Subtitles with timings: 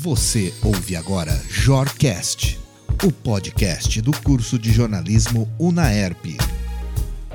[0.00, 2.56] Você ouve agora Jorcast,
[3.02, 6.38] o podcast do curso de jornalismo Unaerp.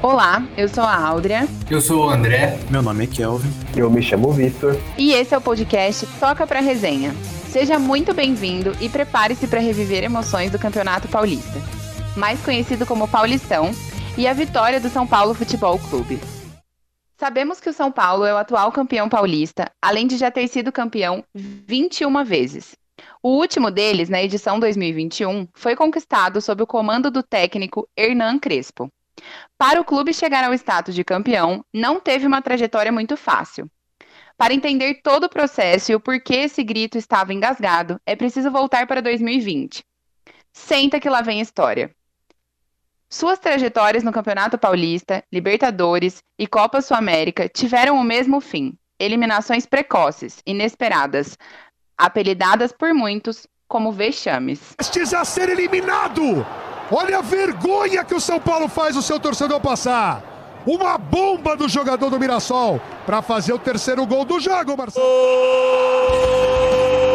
[0.01, 1.45] Olá, eu sou a Áudria.
[1.69, 2.57] Eu sou o André.
[2.69, 3.51] Meu nome é Kelvin.
[3.75, 4.79] Eu me chamo Victor.
[4.97, 7.13] E esse é o podcast Toca pra Resenha.
[7.51, 11.61] Seja muito bem-vindo e prepare-se para reviver emoções do Campeonato Paulista,
[12.15, 13.71] mais conhecido como Paulistão,
[14.17, 16.17] e a vitória do São Paulo Futebol Clube.
[17.23, 20.73] Sabemos que o São Paulo é o atual campeão paulista, além de já ter sido
[20.73, 22.75] campeão 21 vezes.
[23.23, 28.89] O último deles, na edição 2021, foi conquistado sob o comando do técnico Hernan Crespo.
[29.57, 33.71] Para o clube chegar ao status de campeão, não teve uma trajetória muito fácil.
[34.35, 38.85] Para entender todo o processo e o porquê esse grito estava engasgado, é preciso voltar
[38.85, 39.81] para 2020.
[40.51, 41.89] Senta que lá vem história.
[43.13, 50.41] Suas trajetórias no Campeonato Paulista, Libertadores e Copa Sul-América tiveram o mesmo fim: eliminações precoces,
[50.47, 51.37] inesperadas,
[51.95, 54.73] apelidadas por muitos como vexames.
[54.75, 56.43] Prestes a ser eliminado!
[56.91, 60.63] Olha a vergonha que o São Paulo faz o seu torcedor passar!
[60.65, 65.05] Uma bomba do jogador do Mirassol para fazer o terceiro gol do jogo, Marcelo.
[65.05, 67.12] É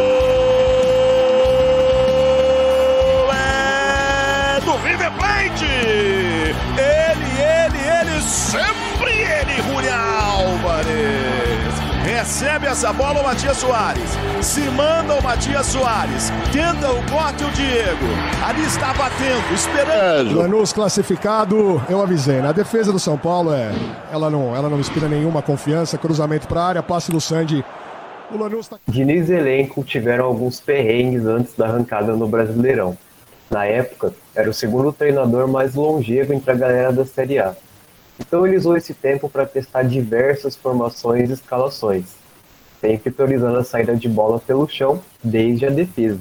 [8.29, 11.79] sempre ele, Julián Álvares!
[12.03, 14.09] Recebe essa bola o Matias Soares.
[14.41, 16.31] Se manda o Matias Soares.
[16.51, 18.05] Tenta o corte o Diego.
[18.43, 20.37] Ali está batendo, esperando.
[20.37, 22.41] Lanús classificado, eu avisei.
[22.41, 23.71] Na defesa do São Paulo, é,
[24.11, 25.97] ela não, ela não inspira nenhuma confiança.
[25.97, 27.63] Cruzamento para a área, passe do Sandy.
[28.31, 28.77] O Lanús tá...
[28.87, 32.97] Diniz e elenco tiveram alguns perrengues antes da arrancada no Brasileirão.
[33.51, 37.55] Na época, era o segundo treinador mais longevo entre a galera da Série A.
[38.19, 42.05] Então ele usou esse tempo para testar diversas formações e escalações,
[42.81, 46.19] sempre priorizando a saída de bola pelo chão desde a defesa.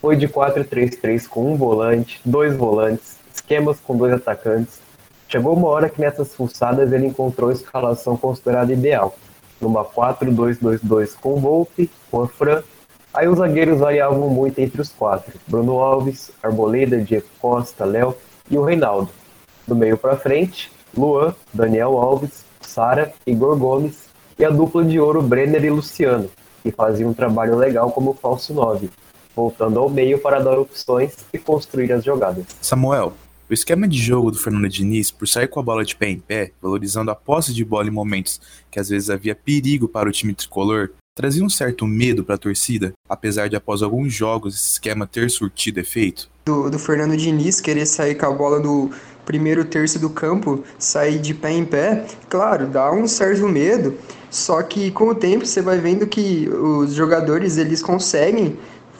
[0.00, 4.80] Foi de 4-3-3 com um volante, dois volantes, esquemas com dois atacantes.
[5.28, 9.14] Chegou uma hora que nessas fuçadas ele encontrou a escalação considerada ideal,
[9.60, 12.62] numa 4-2-2-2 com Volpe, com Fran.
[13.14, 18.16] Aí os zagueiros variavam muito entre os quatro: Bruno Alves, Arboleda, Diego Costa, Léo
[18.50, 19.10] e o Reinaldo.
[19.66, 24.04] Do meio para frente, Luan, Daniel Alves, Sara, Igor Gomes
[24.38, 26.30] e a dupla de ouro Brenner e Luciano,
[26.62, 28.90] que faziam um trabalho legal como falso 9,
[29.34, 32.44] voltando ao meio para dar opções e construir as jogadas.
[32.60, 33.12] Samuel,
[33.48, 36.18] o esquema de jogo do Fernando Diniz, por sair com a bola de pé em
[36.18, 40.12] pé, valorizando a posse de bola em momentos que às vezes havia perigo para o
[40.12, 44.72] time tricolor, trazia um certo medo para a torcida, apesar de após alguns jogos esse
[44.72, 46.30] esquema ter surtido efeito?
[46.46, 48.90] Do, do Fernando Diniz querer sair com a bola do
[49.24, 53.94] primeiro terço do campo, sair de pé em pé, claro, dá um certo medo,
[54.30, 58.58] só que com o tempo você vai vendo que os jogadores eles conseguem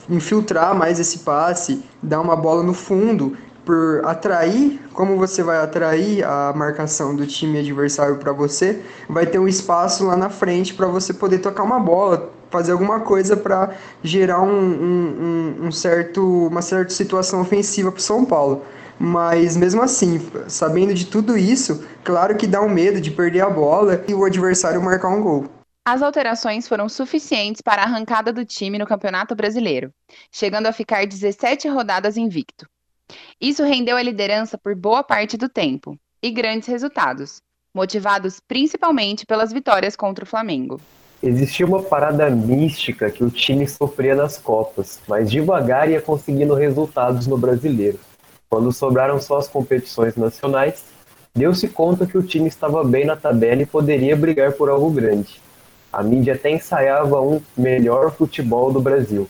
[0.08, 6.24] infiltrar mais esse passe, dar uma bola no fundo, por atrair, como você vai atrair
[6.24, 10.86] a marcação do time adversário para você, vai ter um espaço lá na frente para
[10.86, 13.70] você poder tocar uma bola, fazer alguma coisa para
[14.02, 18.62] gerar um, um, um, certo, uma certa situação ofensiva para o São Paulo.
[19.04, 23.50] Mas mesmo assim, sabendo de tudo isso, claro que dá um medo de perder a
[23.50, 25.46] bola e o adversário marcar um gol.
[25.84, 29.92] As alterações foram suficientes para a arrancada do time no Campeonato Brasileiro,
[30.30, 32.64] chegando a ficar 17 rodadas invicto.
[33.40, 37.42] Isso rendeu a liderança por boa parte do tempo e grandes resultados,
[37.74, 40.80] motivados principalmente pelas vitórias contra o Flamengo.
[41.20, 47.26] Existia uma parada mística que o time sofria nas Copas, mas devagar ia conseguindo resultados
[47.26, 47.98] no Brasileiro.
[48.52, 50.84] Quando sobraram só as competições nacionais,
[51.34, 55.40] deu-se conta que o time estava bem na tabela e poderia brigar por algo grande.
[55.90, 59.26] A mídia até ensaiava um melhor futebol do Brasil.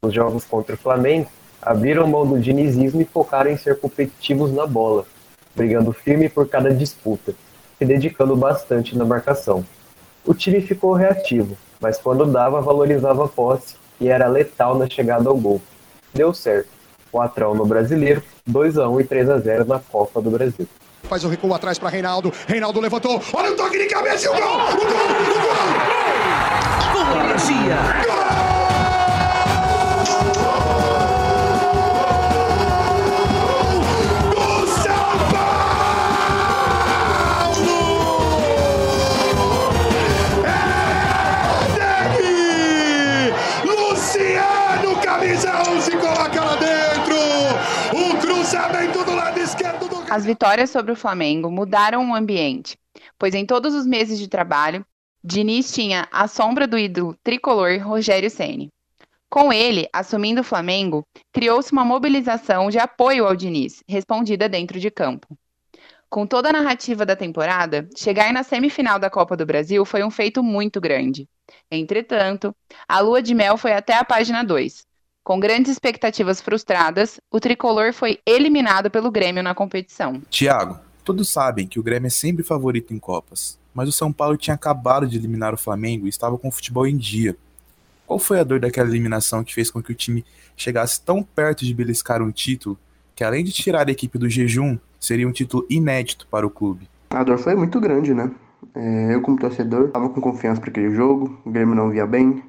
[0.00, 1.28] Nos jogos contra o Flamengo,
[1.60, 5.04] abriram mão do dinizismo e focaram em ser competitivos na bola,
[5.52, 7.34] brigando firme por cada disputa,
[7.76, 9.66] se dedicando bastante na marcação.
[10.24, 15.28] O time ficou reativo, mas quando dava, valorizava a posse e era letal na chegada
[15.28, 15.60] ao gol.
[16.14, 16.79] Deu certo.
[17.12, 20.66] 4x1 no Brasileiro, 2x1 e 3x0 na Copa do Brasil.
[21.04, 22.32] Faz o recuo atrás para Reinaldo.
[22.46, 23.20] Reinaldo levantou.
[23.32, 24.42] Olha o toque de cabeça e o gol!
[24.42, 24.58] O gol!
[25.26, 25.40] O
[26.92, 27.14] gol!
[27.14, 27.76] Com energia!
[28.06, 28.29] Gol!
[50.10, 52.76] As vitórias sobre o Flamengo mudaram o ambiente,
[53.16, 54.84] pois em todos os meses de trabalho,
[55.22, 58.72] Diniz tinha a sombra do ídolo tricolor Rogério Ceni.
[59.28, 64.90] Com ele, assumindo o Flamengo, criou-se uma mobilização de apoio ao Diniz, respondida dentro de
[64.90, 65.28] campo.
[66.08, 70.10] Com toda a narrativa da temporada, chegar na semifinal da Copa do Brasil foi um
[70.10, 71.28] feito muito grande.
[71.70, 72.52] Entretanto,
[72.88, 74.89] a lua de mel foi até a página 2.
[75.22, 80.20] Com grandes expectativas frustradas, o tricolor foi eliminado pelo Grêmio na competição.
[80.30, 84.38] Tiago, todos sabem que o Grêmio é sempre favorito em Copas, mas o São Paulo
[84.38, 87.36] tinha acabado de eliminar o Flamengo e estava com o futebol em dia.
[88.06, 90.24] Qual foi a dor daquela eliminação que fez com que o time
[90.56, 92.78] chegasse tão perto de beliscar um título
[93.14, 96.88] que, além de tirar a equipe do jejum, seria um título inédito para o clube?
[97.10, 98.30] A dor foi muito grande, né?
[98.74, 102.42] É, eu, como torcedor, estava com confiança para aquele jogo, o Grêmio não via bem,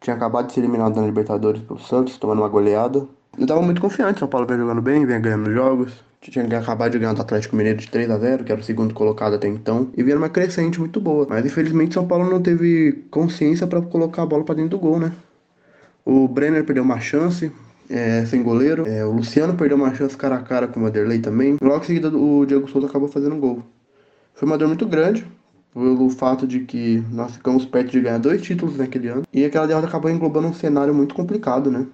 [0.00, 3.06] tinha acabado de ser eliminado na Libertadores pelo Santos, tomando uma goleada.
[3.36, 6.98] Eu estava muito confiante, São Paulo vem jogando bem, vem ganhando jogos, tinha acabado de
[6.98, 9.90] ganhar do Atlético Mineiro de 3 a 0 que era o segundo colocado até então,
[9.96, 11.26] e vinha uma crescente muito boa.
[11.28, 14.98] Mas infelizmente São Paulo não teve consciência para colocar a bola para dentro do gol,
[14.98, 15.12] né?
[16.04, 17.52] O Brenner perdeu uma chance,
[17.90, 18.86] é, sem goleiro.
[18.86, 21.56] É, o Luciano perdeu uma chance cara a cara com o Vanderlei também.
[21.60, 23.62] Logo em seguida, o Diego Souza acabou fazendo um gol.
[24.34, 25.26] Foi uma dor muito grande,
[25.76, 29.24] pelo fato de que nós ficamos perto de ganhar dois títulos naquele ano.
[29.30, 31.86] E aquela derrota acabou englobando um cenário muito complicado, né?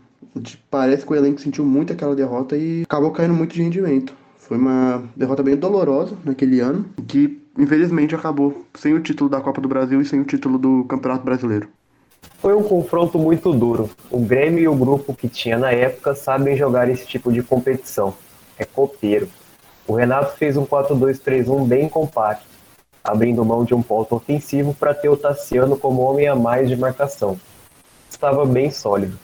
[0.71, 4.15] Parece que o elenco sentiu muito aquela derrota e acabou caindo muito de rendimento.
[4.39, 9.61] Foi uma derrota bem dolorosa naquele ano, que infelizmente acabou sem o título da Copa
[9.61, 11.69] do Brasil e sem o título do Campeonato Brasileiro.
[12.39, 13.91] Foi um confronto muito duro.
[14.11, 18.15] O Grêmio e o grupo que tinha na época sabem jogar esse tipo de competição.
[18.57, 19.29] É copeiro.
[19.89, 22.52] O Renato fez um 4-2-3-1 bem compacto,
[23.03, 26.77] abrindo mão de um ponto ofensivo para ter o Tassiano como homem a mais de
[26.77, 27.39] marcação.
[28.09, 29.19] Estava bem sólido.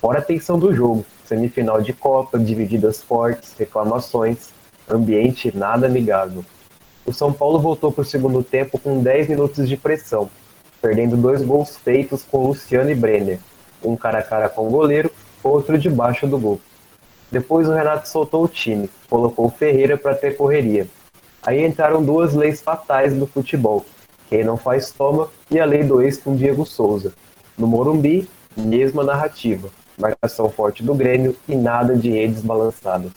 [0.00, 4.50] Fora a tensão do jogo, semifinal de Copa, divididas fortes, reclamações,
[4.88, 6.44] ambiente nada amigável.
[7.06, 10.30] O São Paulo voltou para o segundo tempo com 10 minutos de pressão,
[10.80, 13.40] perdendo dois gols feitos com Luciano e Brenner,
[13.82, 15.10] um cara a cara com o goleiro,
[15.42, 16.60] outro debaixo do gol.
[17.30, 20.86] Depois o Renato soltou o time, colocou o Ferreira para ter correria.
[21.46, 23.84] Aí entraram duas leis fatais do futebol,
[24.30, 27.12] quem não faz toma e a lei do ex com Diego Souza.
[27.56, 33.12] No Morumbi, mesma narrativa, marcação forte do Grêmio e nada de redes balançadas.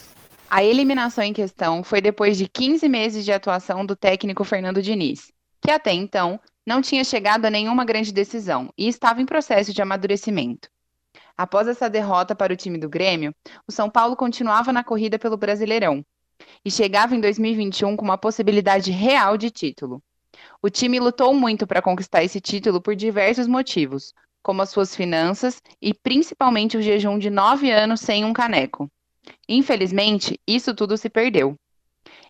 [0.49, 5.31] A eliminação em questão foi depois de 15 meses de atuação do técnico Fernando Diniz,
[5.61, 9.81] que até então não tinha chegado a nenhuma grande decisão e estava em processo de
[9.81, 10.69] amadurecimento.
[11.37, 13.33] Após essa derrota para o time do Grêmio,
[13.67, 16.03] o São Paulo continuava na corrida pelo Brasileirão
[16.63, 20.01] e chegava em 2021 com uma possibilidade real de título.
[20.61, 24.13] O time lutou muito para conquistar esse título por diversos motivos,
[24.43, 28.89] como as suas finanças e principalmente o jejum de nove anos sem um caneco.
[29.47, 31.55] Infelizmente, isso tudo se perdeu.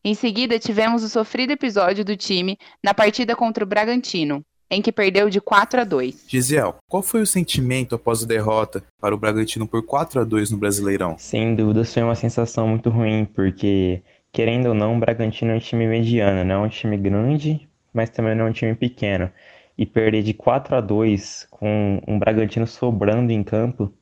[0.03, 4.91] Em seguida, tivemos o sofrido episódio do time na partida contra o Bragantino, em que
[4.91, 6.25] perdeu de 4 a 2.
[6.27, 10.51] Gisel, qual foi o sentimento após a derrota para o Bragantino por 4 a 2
[10.51, 11.15] no Brasileirão?
[11.17, 15.59] Sem dúvida, foi uma sensação muito ruim, porque, querendo ou não, o Bragantino é um
[15.59, 19.31] time mediano, não é um time grande, mas também não é um time pequeno.
[19.77, 23.93] E perder de 4 a 2 com um Bragantino sobrando em campo,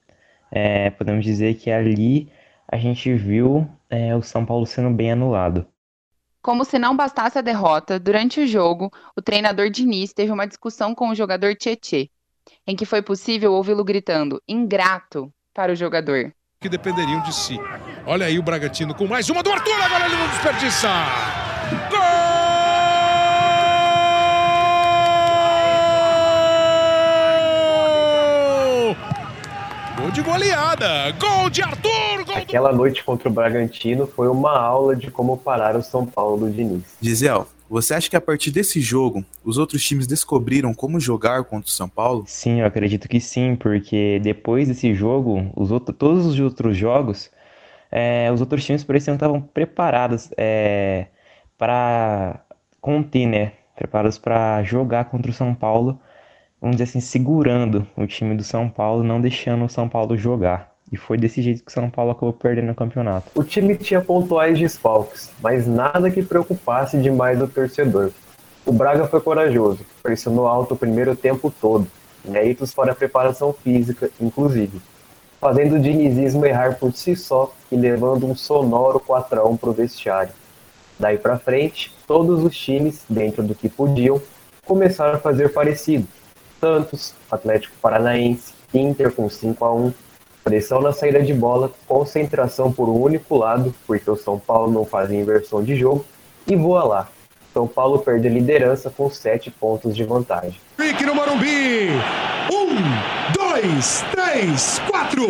[0.51, 2.29] é, podemos dizer que ali
[2.67, 5.65] a gente viu é, o São Paulo sendo bem anulado.
[6.45, 10.93] Como se não bastasse a derrota, durante o jogo, o treinador Diniz teve uma discussão
[10.93, 12.11] com o jogador Tietê,
[12.67, 16.31] em que foi possível ouvi-lo gritando ingrato para o jogador.
[16.61, 17.57] Que dependeriam de si.
[18.05, 20.87] Olha aí o Bragantino com mais uma do Arthur, agora ele não desperdiça.
[21.89, 22.04] Gol!
[30.15, 31.11] De goleada!
[31.19, 32.23] Gol de Arthur!
[32.25, 32.77] Gol Aquela do...
[32.77, 36.83] noite contra o Bragantino foi uma aula de como parar o São Paulo do Diniz.
[37.01, 41.67] Gisel, você acha que a partir desse jogo, os outros times descobriram como jogar contra
[41.67, 42.23] o São Paulo?
[42.27, 47.29] Sim, eu acredito que sim, porque depois desse jogo, os outros, todos os outros jogos,
[47.91, 51.07] é, os outros times pareciam que estavam preparados é,
[51.57, 52.39] para
[52.79, 53.51] conter, né?
[53.75, 55.99] Preparados para jogar contra o São Paulo
[56.65, 60.71] vamos dizer assim, segurando o time do São Paulo, não deixando o São Paulo jogar.
[60.91, 63.29] E foi desse jeito que o São Paulo acabou perdendo o campeonato.
[63.35, 68.09] O time tinha pontuais desfalques, mas nada que preocupasse demais o torcedor.
[68.65, 71.87] O Braga foi corajoso, pressionou alto o primeiro tempo todo,
[72.27, 74.81] méritos para a preparação física, inclusive,
[75.39, 80.33] fazendo o dinizismo errar por si só e levando um sonoro 4x1 para o vestiário.
[80.97, 84.19] Daí para frente, todos os times, dentro do que podiam,
[84.65, 86.07] começaram a fazer parecido,
[86.59, 89.93] Santos, Atlético Paranaense, Inter com 5 a 1
[90.43, 94.85] pressão na saída de bola, concentração por um único lado, porque o São Paulo não
[94.85, 96.05] fazia inversão de jogo,
[96.45, 97.09] e voa lá.
[97.51, 100.59] São Paulo perde a liderança com 7 pontos de vantagem.
[100.77, 101.89] Fique no Morumbi!
[102.53, 104.25] Um, dois, três!
[104.35, 105.27] três, quatro,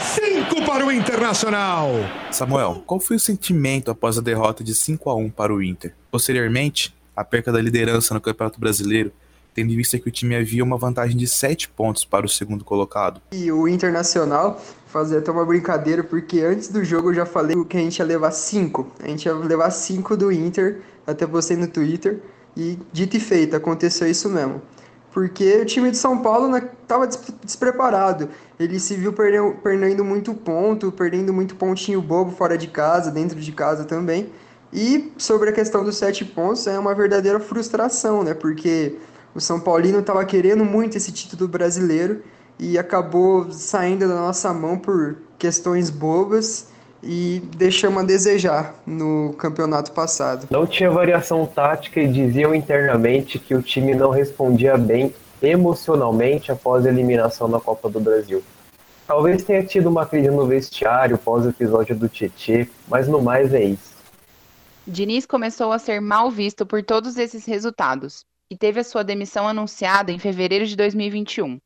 [0.00, 1.90] cinco para o Internacional.
[2.30, 5.92] Samuel, qual foi o sentimento após a derrota de 5 a 1 para o Inter?
[6.08, 9.12] Posteriormente, a perca da liderança no Campeonato Brasileiro,
[9.54, 12.64] tendo em vista que o time havia uma vantagem de 7 pontos para o segundo
[12.64, 13.20] colocado.
[13.32, 17.76] E o Internacional fazia até uma brincadeira, porque antes do jogo eu já falei que
[17.76, 18.92] a gente ia levar 5.
[19.00, 22.20] A gente ia levar 5 do Inter, até postei no Twitter.
[22.56, 24.60] E dito e feito, aconteceu isso mesmo.
[25.12, 27.08] Porque o time de São Paulo estava
[27.42, 28.28] despreparado.
[28.58, 33.38] Ele se viu perdendo, perdendo muito ponto, perdendo muito pontinho bobo fora de casa, dentro
[33.40, 34.30] de casa também.
[34.72, 38.34] E sobre a questão dos sete pontos, é uma verdadeira frustração, né?
[38.34, 38.96] Porque
[39.34, 42.22] o São Paulino estava querendo muito esse título brasileiro
[42.58, 46.68] e acabou saindo da nossa mão por questões bobas
[47.02, 50.46] e deixamos a desejar no campeonato passado.
[50.50, 55.12] Não tinha variação tática e diziam internamente que o time não respondia bem
[55.42, 58.42] emocionalmente após a eliminação da Copa do Brasil.
[59.06, 63.52] Talvez tenha tido uma crise no vestiário pós o episódio do Tietê, mas no mais
[63.52, 63.92] é isso.
[64.86, 68.24] Diniz começou a ser mal visto por todos esses resultados
[68.54, 71.58] e teve a sua demissão anunciada em fevereiro de 2021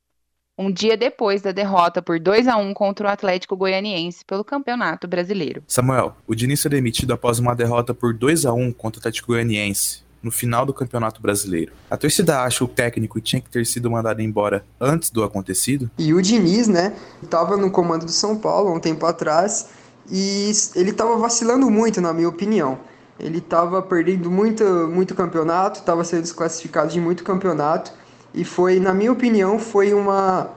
[0.61, 5.07] um dia depois da derrota por 2 a 1 contra o Atlético Goianiense pelo Campeonato
[5.07, 5.63] Brasileiro.
[5.69, 9.29] Samuel, o Diniz foi demitido após uma derrota por 2 a 1 contra o Atlético
[9.29, 11.71] Goianiense no final do Campeonato Brasileiro.
[11.89, 15.89] A torcida acha que o técnico tinha que ter sido mandado embora antes do acontecido?
[15.97, 16.93] E o Diniz, né,
[17.23, 19.69] estava no comando do São Paulo há um tempo atrás
[20.11, 22.81] e ele estava vacilando muito, na minha opinião.
[23.19, 27.93] Ele estava perdendo muito, muito campeonato, estava sendo desclassificado de muito campeonato
[28.33, 30.51] e foi, na minha opinião, foi uma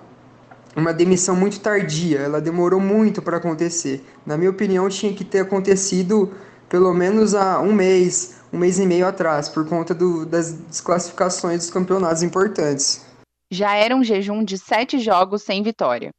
[0.75, 4.05] uma demissão muito tardia, ela demorou muito para acontecer.
[4.25, 6.31] Na minha opinião, tinha que ter acontecido
[6.69, 11.57] pelo menos há um mês, um mês e meio atrás, por conta do, das desclassificações
[11.59, 13.05] dos campeonatos importantes.
[13.49, 16.11] Já era um jejum de sete jogos sem vitória.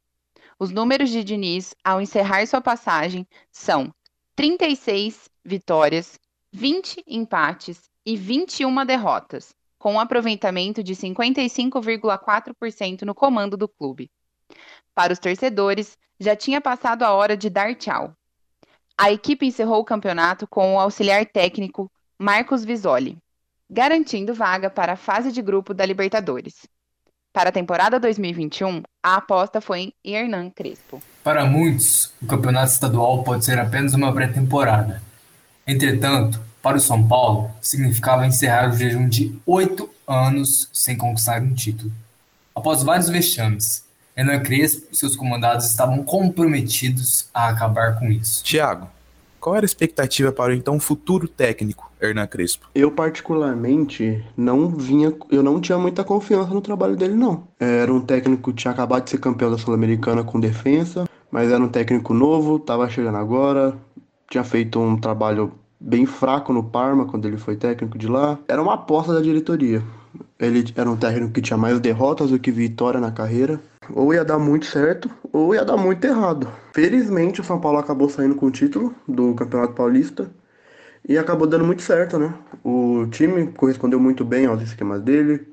[0.59, 3.91] Os números de Diniz, ao encerrar sua passagem, são
[4.35, 6.19] 36 vitórias,
[6.55, 14.11] 20 empates e 21 derrotas, com um aproveitamento de 55,4% no comando do clube.
[14.93, 18.13] Para os torcedores, já tinha passado a hora de dar tchau.
[18.95, 23.17] A equipe encerrou o campeonato com o auxiliar técnico Marcos Visoli,
[23.67, 26.67] garantindo vaga para a fase de grupo da Libertadores.
[27.33, 31.01] Para a temporada 2021, a aposta foi em Hernan Crespo.
[31.23, 35.01] Para muitos, o campeonato estadual pode ser apenas uma pré-temporada.
[35.65, 41.53] Entretanto, para o São Paulo, significava encerrar o jejum de oito anos sem conquistar um
[41.53, 41.91] título.
[42.55, 43.83] Após vários vexames,
[44.15, 48.43] Renan Crespo e seus comandados estavam comprometidos a acabar com isso.
[48.43, 48.87] Tiago,
[49.39, 52.69] qual era a expectativa para o então futuro técnico Hernan Crespo?
[52.73, 57.45] Eu particularmente não vinha, eu não tinha muita confiança no trabalho dele não.
[57.59, 61.61] Era um técnico que tinha acabado de ser campeão da Sul-Americana com defesa, mas era
[61.61, 63.75] um técnico novo, estava chegando agora,
[64.33, 68.39] tinha feito um trabalho bem fraco no Parma quando ele foi técnico de lá.
[68.47, 69.83] Era uma aposta da diretoria.
[70.39, 73.59] Ele era um técnico que tinha mais derrotas do que vitória na carreira.
[73.91, 76.47] Ou ia dar muito certo, ou ia dar muito errado.
[76.73, 80.31] Felizmente o São Paulo acabou saindo com o título do Campeonato Paulista
[81.07, 82.33] e acabou dando muito certo, né?
[82.63, 85.45] O time correspondeu muito bem aos esquemas dele,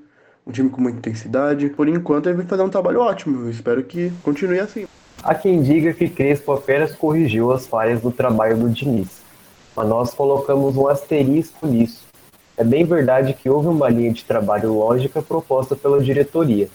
[0.47, 1.69] um time com muita intensidade.
[1.71, 4.87] Por enquanto ele vai fazer um trabalho ótimo, eu espero que continue assim.
[5.23, 9.21] Há quem diga que Crespo apenas corrigiu as falhas do trabalho do Diniz
[9.81, 12.05] mas nós colocamos um asterisco nisso.
[12.57, 16.69] É bem verdade que houve uma linha de trabalho lógica proposta pela diretoria,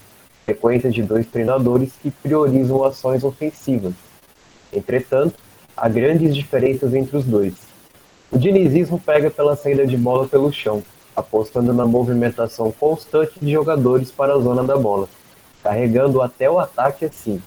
[0.46, 3.94] sequência de dois treinadores que priorizam ações ofensivas.
[4.74, 5.36] Entretanto,
[5.78, 7.54] há grandes diferenças entre os dois.
[8.32, 10.82] O dinizismo pega pela saída de bola pelo chão,
[11.16, 15.08] apostando na movimentação constante de jogadores para a zona da bola,
[15.62, 17.40] carregando até o ataque assim.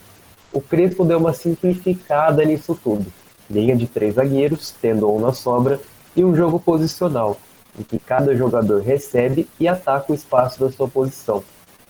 [0.52, 3.06] O Crespo deu uma simplificada nisso tudo
[3.50, 5.80] linha de três zagueiros, tendo um na sobra,
[6.14, 7.38] e um jogo posicional,
[7.78, 11.42] em que cada jogador recebe e ataca o espaço da sua posição,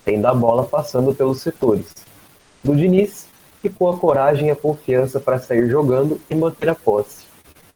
[0.05, 1.87] tendo a bola passando pelos setores.
[2.63, 3.27] Do Diniz,
[3.63, 7.27] ficou a coragem e a confiança para sair jogando e manter a posse.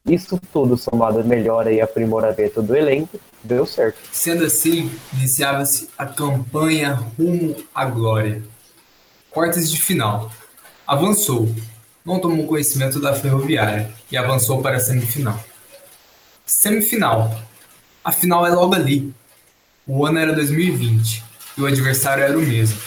[0.04, 3.98] Isso tudo somado a melhora e aprimoramento do elenco, deu certo.
[4.10, 8.42] Sendo assim, iniciava-se a campanha rumo à glória.
[9.30, 10.30] Quartas de final.
[10.92, 11.48] Avançou,
[12.04, 15.42] não tomou conhecimento da Ferroviária e avançou para a semifinal.
[16.44, 17.34] Semifinal.
[18.04, 19.10] A final é logo ali.
[19.86, 21.24] O ano era 2020
[21.56, 22.78] e o adversário era o mesmo.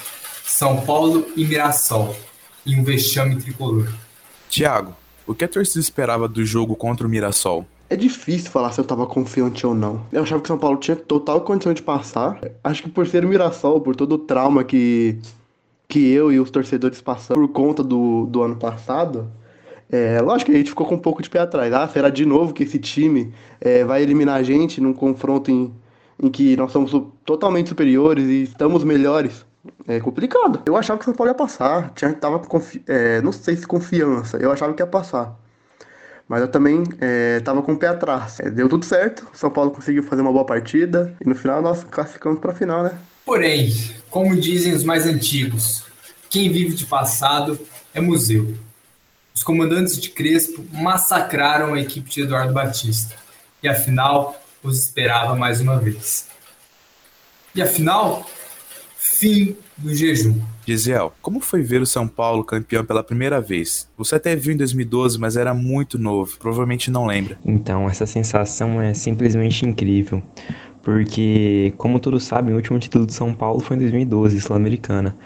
[0.43, 2.15] São Paulo e Mirassol,
[2.63, 3.91] em um vexame tricolor.
[4.49, 4.95] Tiago,
[5.25, 7.65] o que a torcida esperava do jogo contra o Mirassol?
[7.89, 10.05] É difícil falar se eu tava confiante ou não.
[10.11, 12.39] Eu achava que São Paulo tinha total condição de passar.
[12.63, 15.19] Acho que por ser o Mirassol, por todo o trauma que
[15.95, 19.31] que eu e os torcedores passamos por conta do, do ano passado,
[19.89, 21.71] é, lógico que a gente ficou com um pouco de pé atrás.
[21.71, 25.73] Ah, será de novo que esse time é, vai eliminar a gente num confronto em,
[26.21, 26.91] em que nós somos
[27.23, 29.45] totalmente superiores e estamos melhores?
[29.87, 30.61] É complicado.
[30.65, 31.91] Eu achava que o São Paulo ia passar.
[31.91, 34.35] Tinha, tava confi é, não sei se confiança.
[34.35, 35.33] Eu achava que ia passar.
[36.27, 38.41] Mas eu também é, tava com o pé atrás.
[38.41, 39.25] É, deu tudo certo.
[39.33, 41.15] O São Paulo conseguiu fazer uma boa partida.
[41.25, 42.91] E no final nós classificamos para a final, né?
[43.25, 43.73] Porém,
[44.09, 45.83] como dizem os mais antigos,
[46.29, 47.59] quem vive de passado
[47.93, 48.55] é museu.
[49.33, 53.15] Os comandantes de Crespo massacraram a equipe de Eduardo Batista.
[53.63, 56.27] E afinal, os esperava mais uma vez.
[57.53, 58.29] E afinal,
[58.95, 60.39] fim do jejum.
[60.67, 63.87] Gisel, como foi ver o São Paulo campeão pela primeira vez?
[63.97, 67.37] Você até viu em 2012, mas era muito novo, provavelmente não lembra.
[67.45, 70.23] Então, essa sensação é simplesmente incrível.
[70.85, 75.17] Porque, como todos sabem, o último título do São Paulo foi em 2012, Sul-Americana.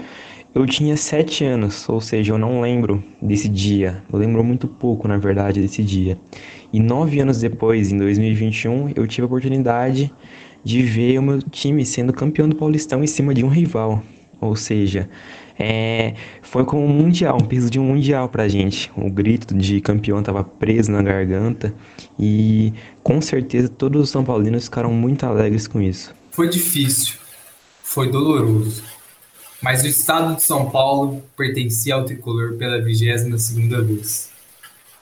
[0.55, 4.01] Eu tinha sete anos, ou seja, eu não lembro desse dia.
[4.11, 6.17] Eu lembro muito pouco, na verdade, desse dia.
[6.71, 10.09] E nove anos depois, em 2021, eu tive a oportunidade
[10.63, 14.01] de ver o meu time sendo campeão do Paulistão em cima de um rival.
[14.39, 15.09] Ou seja,
[15.59, 18.89] é, foi como um mundial, um peso de um mundial pra gente.
[18.95, 21.73] O grito de campeão estava preso na garganta
[22.19, 26.13] e com certeza todos os São Paulinos ficaram muito alegres com isso.
[26.31, 27.15] Foi difícil,
[27.81, 28.83] foi doloroso
[29.61, 34.29] mas o estado de São Paulo pertencia ao tricolor pela 22 segunda vez.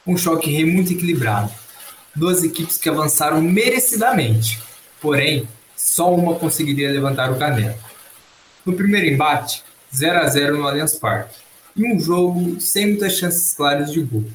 [0.06, 1.52] Um choque rei muito equilibrado.
[2.16, 4.60] Duas equipes que avançaram merecidamente,
[5.00, 7.78] porém, só uma conseguiria levantar o caneco.
[8.66, 9.64] No primeiro embate,
[9.96, 11.36] 0 a 0 no Allianz Parque,
[11.76, 14.26] e um jogo sem muitas chances claras de gol.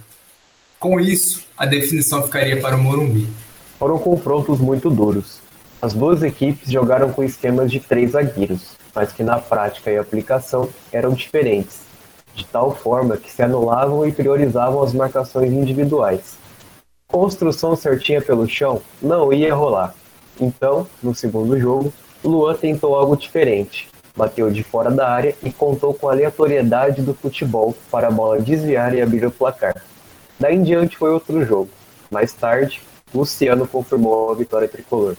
[0.82, 3.28] Com isso, a definição ficaria para o Morumbi.
[3.78, 5.38] Foram confrontos muito duros.
[5.80, 10.68] As duas equipes jogaram com esquemas de três zagueiros, mas que na prática e aplicação
[10.90, 11.82] eram diferentes,
[12.34, 16.36] de tal forma que se anulavam e priorizavam as marcações individuais.
[17.06, 19.95] Construção certinha pelo chão não ia rolar.
[20.40, 21.92] Então, no segundo jogo,
[22.25, 23.88] Luan tentou algo diferente.
[24.16, 28.40] Bateu de fora da área e contou com a aleatoriedade do futebol para a bola
[28.40, 29.80] desviar e abrir o placar.
[30.43, 31.71] Daí em diante foi outro jogo.
[32.11, 32.83] Mais tarde,
[33.15, 35.17] Luciano confirmou a vitória tricolor.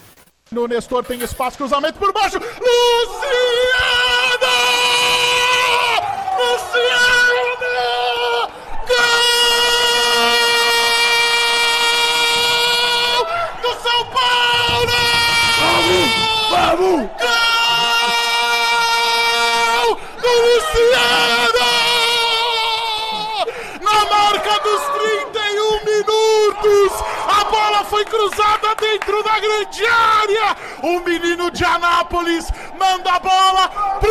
[0.51, 2.37] No Nestor tem espaço, cruzamento por baixo.
[2.37, 3.32] Luciano!
[27.93, 30.57] Foi cruzada dentro da grande área.
[30.81, 34.09] O menino de Anápolis manda a bola pro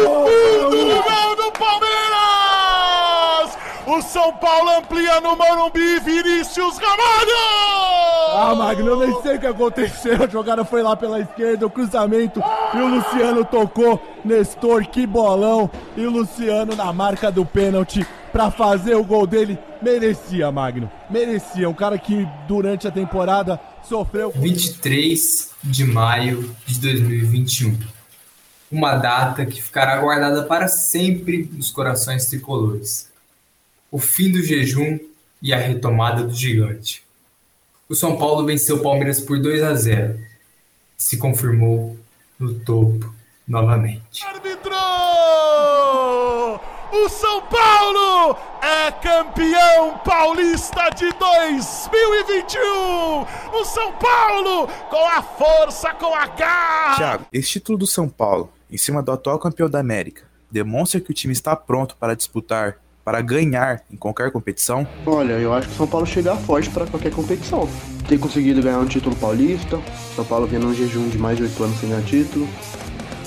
[0.00, 1.92] fundo do gol do Palmeiras.
[3.86, 7.36] O São Paulo amplia no Morumbi, Vinícius Ramalho!
[8.34, 10.24] Ah, Magno, eu nem sei o que aconteceu.
[10.24, 14.00] A jogada foi lá pela esquerda, o cruzamento e o Luciano tocou.
[14.24, 15.70] Nestor, que bolão!
[15.98, 19.58] E o Luciano na marca do pênalti para fazer o gol dele.
[19.80, 20.90] Merecia, Magno.
[21.10, 21.68] Merecia.
[21.68, 24.30] Um cara que durante a temporada sofreu.
[24.30, 27.78] 23 de maio de 2021.
[28.70, 33.10] Uma data que ficará guardada para sempre nos corações tricolores.
[33.90, 34.98] O fim do jejum
[35.42, 37.02] e a retomada do gigante.
[37.88, 40.18] O São Paulo venceu o Palmeiras por 2 a 0
[40.98, 41.98] e se confirmou
[42.38, 43.12] no topo
[43.46, 44.24] novamente.
[44.24, 46.21] Arbitrou!
[46.94, 53.58] O São Paulo é campeão paulista de 2021!
[53.58, 56.96] O São Paulo com a força, com a garra!
[56.96, 61.10] Thiago, esse título do São Paulo, em cima do atual campeão da América, demonstra que
[61.10, 64.86] o time está pronto para disputar, para ganhar em qualquer competição?
[65.06, 67.66] Olha, eu acho que o São Paulo chega forte para qualquer competição.
[68.06, 69.80] Ter conseguido ganhar um título paulista,
[70.14, 72.46] São Paulo vindo num jejum de mais de oito anos sem ganhar título,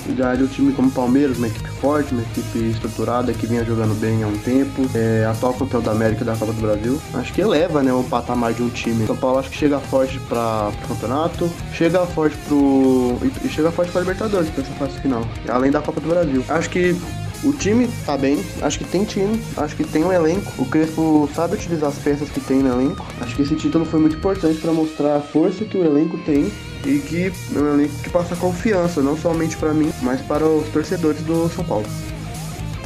[0.05, 4.23] ligar o time como Palmeiras, uma equipe forte, uma equipe estruturada que vinha jogando bem
[4.23, 7.01] há um tempo, é, atual campeão da América da Copa do Brasil.
[7.13, 9.05] Acho que eleva né, o patamar de um time.
[9.05, 13.17] São Paulo acho que chega forte para o campeonato, chega forte pro.
[13.43, 16.43] e chega forte para Libertadores, para essa fase final, além da Copa do Brasil.
[16.49, 16.95] Acho que
[17.43, 20.51] o time tá bem, acho que tem time, acho que tem um elenco.
[20.57, 23.05] O Crespo sabe utilizar as peças que tem no elenco.
[23.21, 26.51] Acho que esse título foi muito importante para mostrar a força que o elenco tem
[26.85, 30.67] e que é um elenco que passa confiança, não somente para mim, mas para os
[30.69, 31.85] torcedores do São Paulo.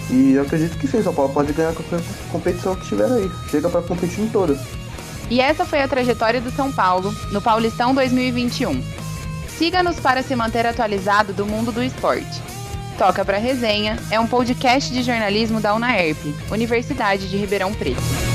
[0.10, 2.00] E eu acredito que sim, São Paulo pode ganhar qualquer
[2.32, 3.30] competição que tiver aí.
[3.50, 4.60] Chega para competir em todas.
[5.30, 8.82] E essa foi a trajetória do São Paulo no Paulistão 2021.
[9.48, 12.42] Siga-nos para se manter atualizado do mundo do esporte.
[12.98, 18.29] Toca pra Resenha é um podcast de jornalismo da UNAERP, Universidade de Ribeirão Preto.